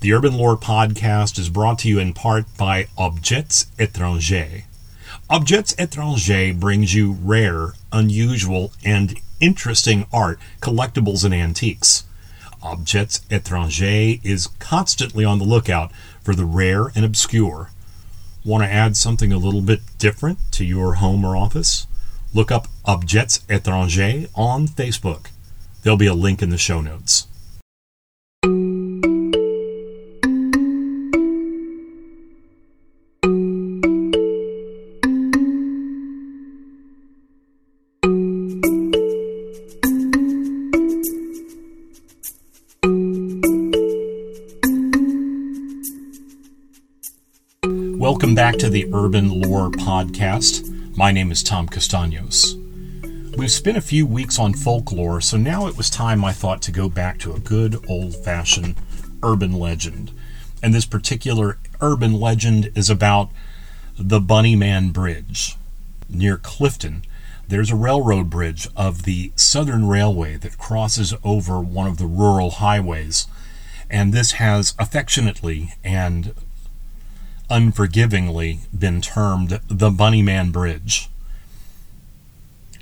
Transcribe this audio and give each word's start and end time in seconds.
The 0.00 0.14
Urban 0.14 0.38
Lore 0.38 0.56
podcast 0.56 1.38
is 1.38 1.50
brought 1.50 1.80
to 1.80 1.88
you 1.88 1.98
in 1.98 2.14
part 2.14 2.46
by 2.56 2.86
Objets 2.96 3.66
Étranges. 3.76 4.62
Objets 5.28 5.74
Étranges 5.74 6.58
brings 6.58 6.94
you 6.94 7.18
rare, 7.20 7.74
unusual, 7.92 8.72
and 8.82 9.20
interesting 9.40 10.06
art, 10.10 10.38
collectibles, 10.62 11.22
and 11.22 11.34
antiques. 11.34 12.04
Objets 12.62 13.20
Étranges 13.28 14.24
is 14.24 14.46
constantly 14.58 15.22
on 15.22 15.38
the 15.38 15.44
lookout 15.44 15.92
for 16.22 16.34
the 16.34 16.46
rare 16.46 16.86
and 16.94 17.04
obscure. 17.04 17.68
Want 18.42 18.64
to 18.64 18.72
add 18.72 18.96
something 18.96 19.34
a 19.34 19.38
little 19.38 19.60
bit 19.60 19.80
different 19.98 20.38
to 20.52 20.64
your 20.64 20.94
home 20.94 21.26
or 21.26 21.36
office? 21.36 21.86
Look 22.32 22.50
up 22.50 22.68
Objets 22.86 23.40
Étranges 23.48 24.30
on 24.34 24.66
Facebook. 24.66 25.26
There'll 25.82 25.98
be 25.98 26.06
a 26.06 26.14
link 26.14 26.40
in 26.40 26.48
the 26.48 26.56
show 26.56 26.80
notes. 26.80 27.26
Welcome 48.30 48.52
back 48.52 48.58
to 48.58 48.70
the 48.70 48.88
Urban 48.94 49.40
Lore 49.40 49.72
Podcast. 49.72 50.96
My 50.96 51.10
name 51.10 51.32
is 51.32 51.42
Tom 51.42 51.68
Castaños. 51.68 52.54
We've 53.36 53.50
spent 53.50 53.76
a 53.76 53.80
few 53.80 54.06
weeks 54.06 54.38
on 54.38 54.54
folklore, 54.54 55.20
so 55.20 55.36
now 55.36 55.66
it 55.66 55.76
was 55.76 55.90
time, 55.90 56.24
I 56.24 56.32
thought, 56.32 56.62
to 56.62 56.70
go 56.70 56.88
back 56.88 57.18
to 57.18 57.32
a 57.32 57.40
good 57.40 57.84
old 57.88 58.14
fashioned 58.14 58.76
urban 59.24 59.54
legend. 59.54 60.12
And 60.62 60.72
this 60.72 60.86
particular 60.86 61.58
urban 61.80 62.12
legend 62.12 62.70
is 62.76 62.88
about 62.88 63.30
the 63.98 64.20
Bunnyman 64.20 64.92
Bridge. 64.92 65.56
Near 66.08 66.36
Clifton, 66.36 67.02
there's 67.48 67.72
a 67.72 67.76
railroad 67.76 68.30
bridge 68.30 68.68
of 68.76 69.02
the 69.02 69.32
Southern 69.34 69.88
Railway 69.88 70.36
that 70.36 70.56
crosses 70.56 71.12
over 71.24 71.58
one 71.58 71.88
of 71.88 71.98
the 71.98 72.06
rural 72.06 72.50
highways. 72.50 73.26
And 73.90 74.12
this 74.12 74.32
has 74.32 74.76
affectionately 74.78 75.74
and 75.82 76.32
unforgivingly 77.50 78.60
been 78.76 79.00
termed 79.00 79.60
the 79.66 79.90
Bunnyman 79.90 80.52
Bridge. 80.52 81.10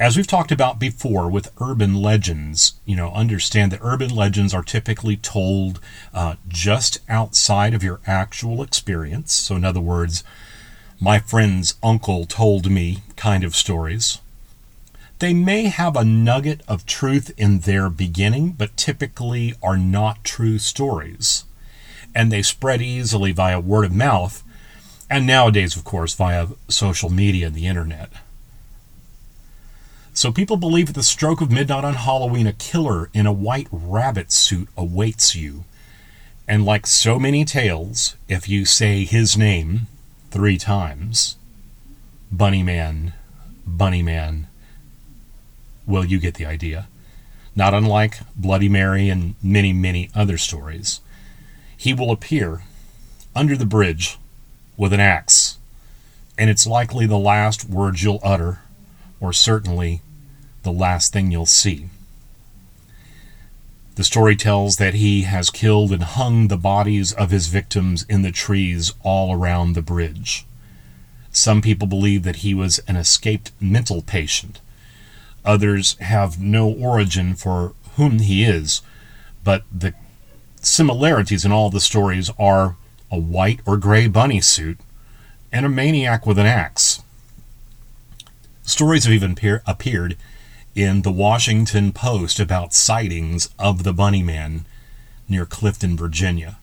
As 0.00 0.16
we've 0.16 0.26
talked 0.26 0.50
about 0.50 0.80
before 0.80 1.30
with 1.30 1.52
urban 1.60 1.94
legends, 1.94 2.74
you 2.84 2.96
know, 2.96 3.12
understand 3.12 3.70
that 3.70 3.80
urban 3.82 4.12
legends 4.12 4.52
are 4.52 4.64
typically 4.64 5.16
told 5.16 5.78
uh, 6.12 6.34
just 6.48 6.98
outside 7.08 7.74
of 7.74 7.84
your 7.84 8.00
actual 8.06 8.60
experience. 8.62 9.32
So, 9.32 9.54
in 9.54 9.64
other 9.64 9.80
words, 9.80 10.24
my 10.98 11.20
friend's 11.20 11.74
uncle 11.82 12.24
told 12.24 12.70
me 12.70 13.02
kind 13.14 13.44
of 13.44 13.54
stories. 13.54 14.18
They 15.20 15.32
may 15.32 15.66
have 15.66 15.96
a 15.96 16.04
nugget 16.04 16.62
of 16.66 16.86
truth 16.86 17.30
in 17.36 17.60
their 17.60 17.88
beginning, 17.88 18.52
but 18.52 18.76
typically 18.76 19.54
are 19.62 19.76
not 19.76 20.24
true 20.24 20.58
stories. 20.58 21.44
And 22.14 22.32
they 22.32 22.42
spread 22.42 22.82
easily 22.82 23.30
via 23.30 23.60
word 23.60 23.84
of 23.84 23.92
mouth 23.94 24.42
and 25.10 25.26
nowadays, 25.26 25.76
of 25.76 25.84
course, 25.84 26.14
via 26.14 26.48
social 26.68 27.10
media 27.10 27.46
and 27.46 27.54
the 27.54 27.66
internet. 27.66 28.10
So 30.12 30.30
people 30.30 30.56
believe 30.56 30.90
at 30.90 30.94
the 30.94 31.02
stroke 31.02 31.40
of 31.40 31.50
midnight 31.50 31.84
on 31.84 31.94
Halloween, 31.94 32.46
a 32.46 32.52
killer 32.52 33.10
in 33.12 33.26
a 33.26 33.32
white 33.32 33.66
rabbit 33.72 34.30
suit 34.30 34.68
awaits 34.76 35.34
you. 35.34 35.64
And 36.46 36.64
like 36.64 36.86
so 36.86 37.18
many 37.18 37.44
tales, 37.44 38.16
if 38.28 38.48
you 38.48 38.64
say 38.64 39.04
his 39.04 39.36
name 39.36 39.88
three 40.30 40.56
times, 40.56 41.36
Bunny 42.30 42.62
Man, 42.62 43.12
Bunny 43.66 44.02
Man, 44.02 44.46
well, 45.86 46.04
you 46.04 46.18
get 46.18 46.34
the 46.34 46.46
idea. 46.46 46.86
Not 47.56 47.74
unlike 47.74 48.20
Bloody 48.36 48.68
Mary 48.68 49.08
and 49.08 49.34
many, 49.42 49.72
many 49.72 50.10
other 50.14 50.38
stories, 50.38 51.00
he 51.76 51.92
will 51.92 52.10
appear 52.10 52.62
under 53.34 53.56
the 53.56 53.66
bridge 53.66 54.18
with 54.76 54.92
an 54.92 55.00
axe, 55.00 55.58
and 56.38 56.50
it's 56.50 56.66
likely 56.66 57.06
the 57.06 57.18
last 57.18 57.68
words 57.68 58.02
you'll 58.02 58.20
utter, 58.22 58.60
or 59.20 59.32
certainly 59.32 60.02
the 60.62 60.72
last 60.72 61.12
thing 61.12 61.30
you'll 61.30 61.46
see. 61.46 61.88
The 63.96 64.04
story 64.04 64.34
tells 64.34 64.76
that 64.76 64.94
he 64.94 65.22
has 65.22 65.50
killed 65.50 65.92
and 65.92 66.02
hung 66.02 66.48
the 66.48 66.56
bodies 66.56 67.12
of 67.12 67.30
his 67.30 67.46
victims 67.46 68.04
in 68.08 68.22
the 68.22 68.32
trees 68.32 68.92
all 69.04 69.32
around 69.32 69.74
the 69.74 69.82
bridge. 69.82 70.44
Some 71.30 71.62
people 71.62 71.86
believe 71.86 72.24
that 72.24 72.36
he 72.36 72.54
was 72.54 72.80
an 72.88 72.96
escaped 72.96 73.52
mental 73.60 74.02
patient. 74.02 74.60
Others 75.44 75.96
have 76.00 76.40
no 76.40 76.68
origin 76.68 77.34
for 77.34 77.74
whom 77.96 78.18
he 78.18 78.44
is, 78.44 78.82
but 79.44 79.62
the 79.72 79.94
similarities 80.60 81.44
in 81.44 81.52
all 81.52 81.70
the 81.70 81.80
stories 81.80 82.30
are 82.38 82.76
a 83.14 83.18
white 83.18 83.60
or 83.64 83.76
gray 83.76 84.08
bunny 84.08 84.40
suit, 84.40 84.78
and 85.52 85.64
a 85.64 85.68
maniac 85.68 86.26
with 86.26 86.38
an 86.38 86.46
axe. 86.46 87.00
Stories 88.62 89.04
have 89.04 89.12
even 89.12 89.32
appear, 89.32 89.62
appeared 89.66 90.16
in 90.74 91.02
the 91.02 91.12
Washington 91.12 91.92
Post 91.92 92.40
about 92.40 92.74
sightings 92.74 93.50
of 93.58 93.84
the 93.84 93.92
Bunny 93.92 94.22
Man 94.22 94.66
near 95.28 95.46
Clifton, 95.46 95.96
Virginia. 95.96 96.58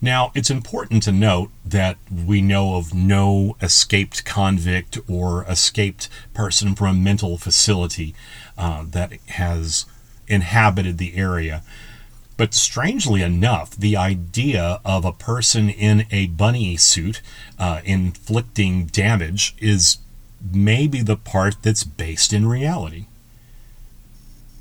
Now, 0.00 0.32
it's 0.34 0.50
important 0.50 1.02
to 1.02 1.12
note 1.12 1.50
that 1.64 1.98
we 2.10 2.40
know 2.40 2.76
of 2.76 2.94
no 2.94 3.56
escaped 3.60 4.24
convict 4.24 4.98
or 5.08 5.44
escaped 5.44 6.08
person 6.32 6.74
from 6.74 6.96
a 6.96 7.00
mental 7.00 7.36
facility 7.36 8.14
uh, 8.56 8.84
that 8.90 9.12
has 9.28 9.84
inhabited 10.26 10.96
the 10.96 11.16
area. 11.16 11.62
But 12.36 12.52
strangely 12.52 13.22
enough, 13.22 13.70
the 13.70 13.96
idea 13.96 14.80
of 14.84 15.04
a 15.04 15.12
person 15.12 15.70
in 15.70 16.06
a 16.10 16.26
bunny 16.26 16.76
suit 16.76 17.22
uh, 17.58 17.80
inflicting 17.84 18.86
damage 18.86 19.54
is 19.58 19.98
maybe 20.52 21.00
the 21.00 21.16
part 21.16 21.56
that's 21.62 21.84
based 21.84 22.32
in 22.32 22.46
reality. 22.46 23.06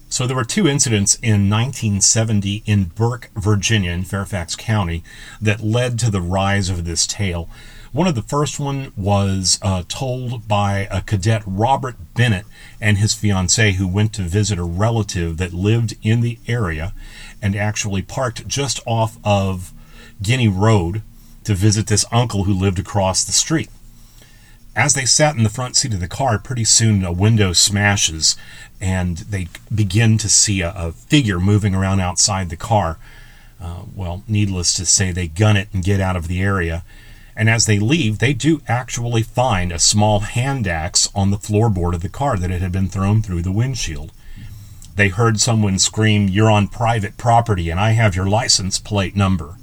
So 0.07 0.25
there 0.25 0.35
were 0.37 0.45
two 0.45 0.67
incidents 0.67 1.15
in 1.15 1.49
1970 1.49 2.63
in 2.65 2.85
Burke, 2.85 3.29
Virginia, 3.35 3.91
in 3.91 4.03
Fairfax 4.03 4.55
County, 4.55 5.03
that 5.41 5.59
led 5.59 5.99
to 5.99 6.09
the 6.09 6.21
rise 6.21 6.69
of 6.69 6.85
this 6.85 7.05
tale. 7.05 7.49
One 7.95 8.07
of 8.07 8.16
the 8.16 8.23
first 8.23 8.59
one 8.59 8.91
was 8.97 9.57
uh, 9.61 9.83
told 9.88 10.50
by 10.50 10.89
a 10.91 11.00
cadet 11.00 11.44
Robert 11.45 11.95
Bennett 12.13 12.45
and 12.81 12.97
his 12.97 13.13
fiancee 13.13 13.75
who 13.75 13.88
went 13.88 14.11
to 14.16 14.23
visit 14.23 14.59
a 14.59 14.63
relative 14.63 15.38
that 15.38 15.53
lived 15.53 15.95
in 16.03 16.19
the 16.19 16.38
area 16.45 16.94
and 17.41 17.55
actually 17.55 18.01
parked 18.01 18.50
just 18.50 18.81
off 18.85 19.17
of 19.23 19.72
Guinea 20.22 20.50
Road 20.50 21.03
to 21.45 21.53
visit 21.53 21.88
this 21.88 22.03
uncle 22.11 22.44
who 22.44 22.53
lived 22.53 22.79
across 22.79 23.23
the 23.23 23.31
street. 23.31 23.69
As 24.75 24.94
they 24.94 25.05
sat 25.05 25.38
in 25.38 25.44
the 25.44 25.50
front 25.50 25.78
seat 25.78 25.94
of 25.94 26.01
the 26.01 26.09
car, 26.09 26.38
pretty 26.38 26.66
soon 26.66 27.05
a 27.05 27.13
window 27.13 27.53
smashes 27.53 28.35
and 28.81 29.19
they 29.19 29.47
begin 29.73 30.17
to 30.17 30.28
see 30.28 30.59
a, 30.59 30.73
a 30.75 30.91
figure 30.91 31.39
moving 31.39 31.73
around 31.73 32.01
outside 32.01 32.50
the 32.50 32.57
car. 32.57 32.97
Uh, 33.57 33.84
well, 33.95 34.22
needless 34.28 34.73
to 34.73 34.85
say, 34.85 35.13
they 35.13 35.29
gun 35.29 35.55
it 35.55 35.69
and 35.72 35.81
get 35.81 36.01
out 36.01 36.17
of 36.17 36.28
the 36.28 36.41
area. 36.41 36.84
And 37.35 37.50
as 37.50 37.66
they 37.66 37.79
leave, 37.79 38.19
they 38.19 38.34
do 38.34 38.62
actually 38.68 39.22
find 39.22 39.72
a 39.72 39.79
small 39.79 40.22
hand 40.22 40.68
axe 40.68 41.09
on 41.13 41.31
the 41.31 41.38
floorboard 41.38 41.94
of 41.94 42.01
the 42.01 42.09
car 42.09 42.38
that 42.38 42.51
it 42.51 42.62
had 42.62 42.72
been 42.72 42.88
thrown 42.88 43.22
through 43.22 43.41
the 43.41 43.51
windshield. 43.51 44.12
They 44.96 45.09
heard 45.09 45.41
someone 45.41 45.78
scream, 45.78 46.29
You're 46.29 46.50
on 46.50 46.69
private 46.69 47.18
property 47.18 47.69
and 47.69 47.79
I 47.79 47.91
have 47.91 48.16
your 48.16 48.28
license 48.28 48.79
plate 48.79 49.16
number. 49.16 49.56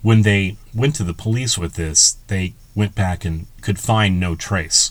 When 0.00 0.22
they 0.22 0.56
went 0.74 0.94
to 0.96 1.04
the 1.04 1.14
police 1.14 1.58
with 1.58 1.74
this, 1.74 2.16
they 2.28 2.54
went 2.74 2.94
back 2.94 3.24
and 3.24 3.46
could 3.60 3.78
find 3.78 4.18
no 4.18 4.34
trace. 4.34 4.90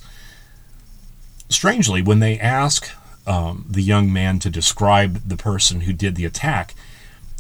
Strangely, 1.50 2.02
when 2.02 2.20
they 2.20 2.40
asked 2.40 2.94
um, 3.28 3.66
the 3.70 3.82
young 3.82 4.14
man 4.14 4.40
to 4.40 4.50
describe 4.50 5.28
the 5.28 5.38
person 5.38 5.82
who 5.82 5.94
did 5.94 6.16
the 6.16 6.26
attack, 6.26 6.76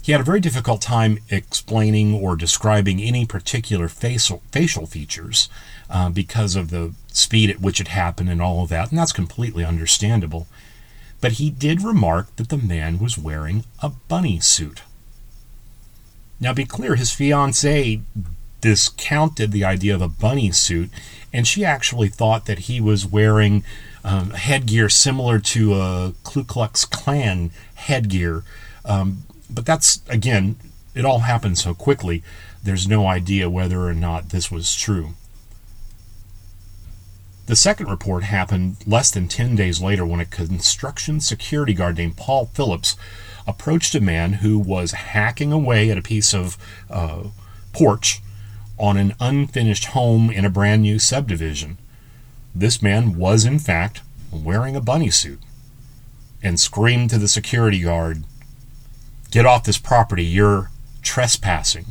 he 0.01 0.11
had 0.11 0.21
a 0.21 0.25
very 0.25 0.39
difficult 0.39 0.81
time 0.81 1.19
explaining 1.29 2.13
or 2.13 2.35
describing 2.35 2.99
any 2.99 3.25
particular 3.25 3.87
facial, 3.87 4.41
facial 4.51 4.85
features 4.85 5.47
uh, 5.89 6.09
because 6.09 6.55
of 6.55 6.69
the 6.71 6.93
speed 7.07 7.49
at 7.49 7.61
which 7.61 7.79
it 7.79 7.89
happened 7.89 8.29
and 8.29 8.41
all 8.41 8.63
of 8.63 8.69
that, 8.69 8.89
and 8.89 8.97
that's 8.97 9.13
completely 9.13 9.63
understandable. 9.63 10.47
But 11.19 11.33
he 11.33 11.51
did 11.51 11.83
remark 11.83 12.35
that 12.37 12.49
the 12.49 12.57
man 12.57 12.97
was 12.97 13.17
wearing 13.17 13.63
a 13.81 13.89
bunny 13.89 14.39
suit. 14.39 14.81
Now, 16.39 16.53
be 16.53 16.65
clear, 16.65 16.95
his 16.95 17.13
fiancee 17.13 18.01
discounted 18.61 19.51
the 19.51 19.63
idea 19.63 19.93
of 19.93 20.01
a 20.01 20.07
bunny 20.07 20.51
suit, 20.51 20.89
and 21.31 21.47
she 21.47 21.63
actually 21.63 22.07
thought 22.07 22.47
that 22.47 22.59
he 22.59 22.81
was 22.81 23.05
wearing 23.05 23.63
um, 24.03 24.31
headgear 24.31 24.89
similar 24.89 25.37
to 25.39 25.75
a 25.75 26.13
Ku 26.23 26.43
Klux 26.43 26.85
Klan 26.85 27.51
headgear. 27.75 28.43
Um, 28.83 29.23
but 29.51 29.65
that's, 29.65 30.01
again, 30.07 30.55
it 30.95 31.05
all 31.05 31.19
happened 31.19 31.57
so 31.57 31.73
quickly, 31.73 32.23
there's 32.63 32.87
no 32.87 33.07
idea 33.07 33.49
whether 33.49 33.87
or 33.87 33.93
not 33.93 34.29
this 34.29 34.51
was 34.51 34.75
true. 34.75 35.13
The 37.47 37.55
second 37.55 37.87
report 37.87 38.23
happened 38.23 38.77
less 38.85 39.11
than 39.11 39.27
10 39.27 39.55
days 39.55 39.81
later 39.81 40.05
when 40.05 40.19
a 40.19 40.25
construction 40.25 41.19
security 41.19 41.73
guard 41.73 41.97
named 41.97 42.17
Paul 42.17 42.45
Phillips 42.45 42.95
approached 43.47 43.95
a 43.95 44.01
man 44.01 44.33
who 44.33 44.59
was 44.59 44.91
hacking 44.91 45.51
away 45.51 45.89
at 45.89 45.97
a 45.97 46.01
piece 46.01 46.33
of 46.33 46.57
uh, 46.89 47.23
porch 47.73 48.21
on 48.77 48.97
an 48.97 49.13
unfinished 49.19 49.85
home 49.85 50.29
in 50.29 50.45
a 50.45 50.49
brand 50.49 50.83
new 50.83 50.99
subdivision. 50.99 51.77
This 52.53 52.81
man 52.81 53.17
was, 53.17 53.45
in 53.45 53.59
fact, 53.59 54.01
wearing 54.31 54.75
a 54.75 54.81
bunny 54.81 55.09
suit 55.09 55.39
and 56.41 56.59
screamed 56.59 57.09
to 57.09 57.17
the 57.17 57.27
security 57.27 57.81
guard, 57.81 58.23
Get 59.31 59.45
off 59.45 59.63
this 59.63 59.77
property, 59.77 60.25
you're 60.25 60.69
trespassing. 61.01 61.85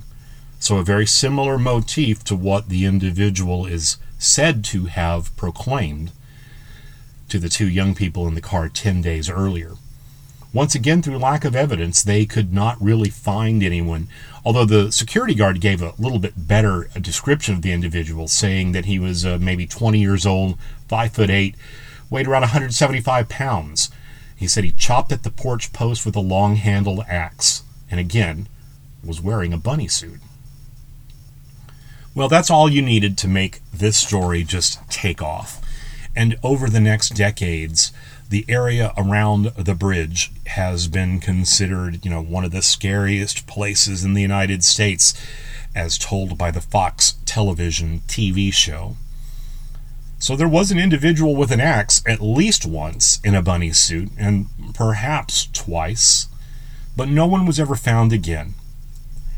So, 0.58 0.76
a 0.76 0.84
very 0.84 1.06
similar 1.06 1.58
motif 1.58 2.22
to 2.24 2.36
what 2.36 2.68
the 2.68 2.84
individual 2.84 3.64
is 3.64 3.96
said 4.18 4.62
to 4.66 4.84
have 4.84 5.34
proclaimed 5.36 6.12
to 7.30 7.38
the 7.38 7.48
two 7.48 7.66
young 7.66 7.94
people 7.94 8.28
in 8.28 8.34
the 8.34 8.42
car 8.42 8.68
10 8.68 9.00
days 9.00 9.30
earlier. 9.30 9.72
Once 10.52 10.74
again, 10.74 11.00
through 11.00 11.16
lack 11.16 11.46
of 11.46 11.56
evidence, 11.56 12.02
they 12.02 12.26
could 12.26 12.52
not 12.52 12.76
really 12.78 13.08
find 13.08 13.62
anyone. 13.62 14.08
Although 14.44 14.66
the 14.66 14.92
security 14.92 15.34
guard 15.34 15.62
gave 15.62 15.80
a 15.80 15.94
little 15.98 16.18
bit 16.18 16.46
better 16.46 16.90
description 17.00 17.54
of 17.54 17.62
the 17.62 17.72
individual, 17.72 18.28
saying 18.28 18.72
that 18.72 18.84
he 18.84 18.98
was 18.98 19.24
uh, 19.24 19.38
maybe 19.40 19.66
20 19.66 19.98
years 19.98 20.26
old, 20.26 20.58
5 20.88 21.12
foot 21.12 21.30
8, 21.30 21.54
weighed 22.10 22.26
around 22.26 22.42
175 22.42 23.30
pounds. 23.30 23.90
He 24.40 24.48
said 24.48 24.64
he 24.64 24.72
chopped 24.72 25.12
at 25.12 25.22
the 25.22 25.30
porch 25.30 25.70
post 25.70 26.06
with 26.06 26.16
a 26.16 26.20
long 26.20 26.56
handled 26.56 27.04
axe, 27.06 27.62
and 27.90 28.00
again, 28.00 28.48
was 29.04 29.20
wearing 29.20 29.52
a 29.52 29.58
bunny 29.58 29.86
suit. 29.86 30.18
Well, 32.14 32.30
that's 32.30 32.50
all 32.50 32.66
you 32.66 32.80
needed 32.80 33.18
to 33.18 33.28
make 33.28 33.60
this 33.70 33.98
story 33.98 34.42
just 34.42 34.80
take 34.88 35.20
off. 35.20 35.60
And 36.16 36.38
over 36.42 36.70
the 36.70 36.80
next 36.80 37.10
decades, 37.10 37.92
the 38.30 38.46
area 38.48 38.94
around 38.96 39.52
the 39.58 39.74
bridge 39.74 40.32
has 40.46 40.88
been 40.88 41.20
considered, 41.20 42.02
you 42.02 42.10
know, 42.10 42.22
one 42.22 42.46
of 42.46 42.50
the 42.50 42.62
scariest 42.62 43.46
places 43.46 44.04
in 44.04 44.14
the 44.14 44.22
United 44.22 44.64
States, 44.64 45.12
as 45.74 45.98
told 45.98 46.38
by 46.38 46.50
the 46.50 46.62
Fox 46.62 47.16
television 47.26 48.00
TV 48.08 48.50
show. 48.50 48.96
So 50.20 50.36
there 50.36 50.46
was 50.46 50.70
an 50.70 50.78
individual 50.78 51.34
with 51.34 51.50
an 51.50 51.60
axe 51.60 52.02
at 52.06 52.20
least 52.20 52.66
once 52.66 53.20
in 53.24 53.34
a 53.34 53.40
bunny 53.40 53.72
suit, 53.72 54.10
and 54.18 54.48
perhaps 54.74 55.46
twice, 55.46 56.28
but 56.94 57.08
no 57.08 57.26
one 57.26 57.46
was 57.46 57.58
ever 57.58 57.74
found 57.74 58.12
again. 58.12 58.52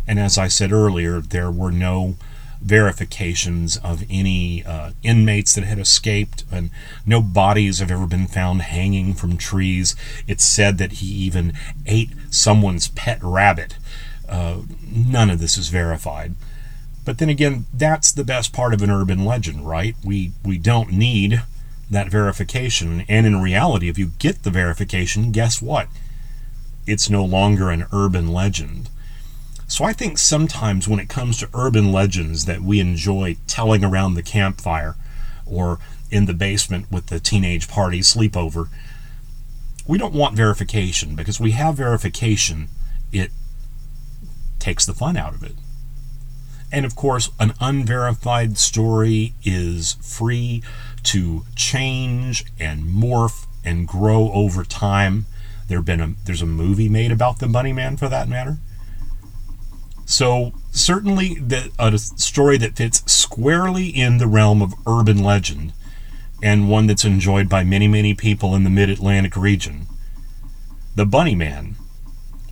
And 0.09 0.19
as 0.19 0.37
I 0.37 0.49
said 0.49 0.73
earlier, 0.73 1.21
there 1.21 1.53
were 1.53 1.71
no 1.71 2.17
verifications 2.61 3.77
of 3.77 4.03
any 4.11 4.65
uh, 4.65 4.91
inmates 5.05 5.55
that 5.55 5.63
had 5.63 5.79
escaped, 5.79 6.45
and 6.51 6.71
no 7.07 7.23
bodies 7.23 7.79
have 7.79 7.93
ever 7.93 8.09
been 8.09 8.27
found 8.27 8.63
hanging 8.63 9.15
from 9.15 9.37
trees. 9.37 9.95
It's 10.27 10.45
said 10.45 10.79
that 10.79 10.95
he 10.95 11.07
even 11.07 11.53
ate 11.87 12.11
someone's 12.29 12.89
pet 12.89 13.21
rabbit. 13.23 13.77
Uh, 14.29 14.63
none 14.85 15.31
of 15.31 15.39
this 15.39 15.57
is 15.57 15.69
verified. 15.69 16.35
But 17.05 17.19
then 17.19 17.29
again, 17.29 17.67
that's 17.73 18.13
the 18.13 18.25
best 18.25 18.53
part 18.53 18.73
of 18.73 18.83
an 18.83 18.91
urban 18.91 19.25
legend, 19.25 19.67
right? 19.67 19.97
We 20.05 20.33
we 20.45 20.59
don't 20.59 20.93
need 20.93 21.43
that 21.91 22.09
verification. 22.09 23.05
And 23.09 23.27
in 23.27 23.43
reality, 23.43 23.89
if 23.89 23.99
you 23.99 24.13
get 24.19 24.43
the 24.43 24.51
verification, 24.51 25.33
guess 25.33 25.61
what? 25.61 25.89
It's 26.87 27.11
no 27.11 27.25
longer 27.25 27.71
an 27.71 27.87
urban 27.93 28.29
legend. 28.29 28.89
So 29.67 29.85
I 29.85 29.93
think 29.93 30.19
sometimes 30.19 30.87
when 30.87 31.01
it 31.01 31.09
comes 31.09 31.39
to 31.39 31.49
urban 31.55 31.93
legends 31.93 32.45
that 32.45 32.61
we 32.61 32.79
enjoy 32.79 33.37
telling 33.47 33.85
around 33.85 34.15
the 34.15 34.23
campfire 34.23 34.97
or 35.47 35.79
in 36.11 36.27
the 36.27 36.35
basement 36.35 36.91
with 36.91 37.07
the 37.07 37.19
teenage 37.19 37.69
party 37.69 38.01
sleepover, 38.01 38.69
we 39.87 39.99
don't 39.99 40.15
want 40.15 40.37
verification 40.37 41.17
because 41.17 41.41
we 41.41 41.53
have 41.53 41.77
verification, 41.77 42.69
it 43.13 43.31
takes 44.59 44.85
the 44.85 44.93
fun 44.93 45.17
out 45.17 45.35
of 45.35 45.43
it. 45.43 45.55
And 46.73 46.87
of 46.87 46.97
course, 46.97 47.31
an 47.39 47.53
unverified 47.61 48.57
story 48.57 49.35
is 49.45 49.93
free 50.01 50.63
to 51.05 51.45
change 51.55 52.47
and 52.59 52.85
morph 52.85 53.47
and 53.63 53.87
grow 53.87 54.33
over 54.33 54.65
time. 54.65 55.27
There 55.69 55.83
been 55.83 56.01
a, 56.01 56.15
there's 56.25 56.43
a 56.43 56.47
movie 56.47 56.89
made 56.89 57.13
about 57.13 57.39
the 57.39 57.47
Bunny 57.47 57.75
Man 57.75 57.99
for 57.99 58.09
that 58.09 58.29
matter. 58.29 58.57
So, 60.07 60.53
certainly 60.71 61.35
the, 61.35 61.71
a 61.79 61.97
story 61.99 62.57
that 62.59 62.77
fits 62.77 63.03
squarely 63.11 63.87
in 63.87 64.19
the 64.19 64.27
realm 64.27 64.61
of 64.61 64.75
urban 64.87 65.23
legend 65.23 65.73
and 66.43 66.69
one 66.69 66.87
that's 66.87 67.05
enjoyed 67.05 67.49
by 67.49 67.63
many, 67.63 67.87
many 67.87 68.15
people 68.15 68.55
in 68.55 68.65
the 68.65 68.71
mid 68.71 68.91
Atlantic 68.91 69.37
region. 69.37 69.87
The 70.97 71.07
Bunny 71.07 71.35
Man 71.35 71.77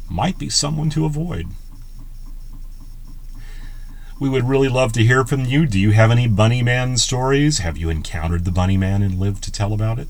might 0.09 0.39
be 0.39 0.49
someone 0.49 0.91
to 0.91 1.05
avoid. 1.05 1.49
We 4.21 4.29
would 4.29 4.49
really 4.49 4.69
love 4.69 4.93
to 4.93 5.03
hear 5.03 5.25
from 5.25 5.47
you. 5.47 5.67
Do 5.67 5.81
you 5.81 5.91
have 5.91 6.13
any 6.13 6.29
Bunny 6.29 6.63
Man 6.63 6.97
stories? 6.99 7.59
Have 7.59 7.77
you 7.77 7.91
encountered 7.91 8.45
the 8.45 8.53
Bunny 8.53 8.77
Man 8.77 9.03
and 9.03 9.19
lived 9.19 9.43
to 9.45 9.53
tell 9.53 9.73
about 9.73 9.99
it? 9.99 10.07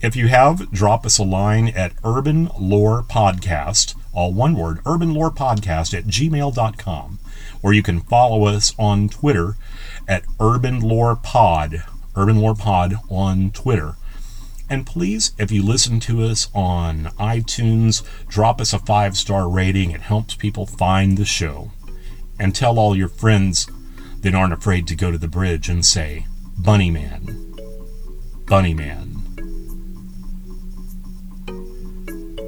If 0.00 0.16
you 0.16 0.28
have, 0.28 0.70
drop 0.70 1.04
us 1.04 1.18
a 1.18 1.24
line 1.24 1.68
at 1.68 1.92
Urban 2.04 2.48
Lore 2.58 3.02
Podcast 3.02 3.94
all 4.14 4.32
one 4.32 4.54
word, 4.54 4.78
Urban 4.86 5.12
Lore 5.12 5.30
Podcast 5.30 5.96
at 5.96 6.04
gmail.com, 6.04 7.18
or 7.62 7.72
you 7.72 7.82
can 7.82 8.00
follow 8.00 8.44
us 8.44 8.74
on 8.78 9.08
Twitter 9.08 9.56
at 10.06 10.24
Urban 10.40 10.80
Lore 10.80 11.16
Pod, 11.16 11.82
Urban 12.14 12.40
Lore 12.40 12.54
Pod 12.54 12.94
on 13.10 13.50
Twitter. 13.50 13.96
And 14.70 14.86
please, 14.86 15.32
if 15.38 15.50
you 15.50 15.62
listen 15.62 16.00
to 16.00 16.22
us 16.22 16.48
on 16.54 17.06
iTunes, 17.18 18.02
drop 18.28 18.60
us 18.60 18.72
a 18.72 18.78
five 18.78 19.16
star 19.16 19.48
rating. 19.48 19.90
It 19.90 20.00
helps 20.00 20.34
people 20.34 20.64
find 20.66 21.18
the 21.18 21.26
show. 21.26 21.72
And 22.38 22.54
tell 22.54 22.78
all 22.78 22.96
your 22.96 23.08
friends 23.08 23.68
that 24.20 24.34
aren't 24.34 24.52
afraid 24.52 24.86
to 24.88 24.94
go 24.96 25.10
to 25.10 25.18
the 25.18 25.28
bridge 25.28 25.68
and 25.68 25.84
say, 25.84 26.26
Bunny 26.58 26.90
Man, 26.90 27.54
Bunny 28.46 28.74
Man. 28.74 29.10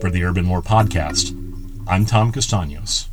For 0.01 0.11
the 0.11 0.25
Urban 0.25 0.49
Lore 0.49 0.63
Podcast, 0.63 1.33
I'm 1.89 2.05
Tom 2.05 2.33
Castaños. 2.33 3.09